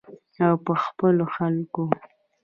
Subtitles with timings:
[0.45, 1.83] او په خپلو خلکو.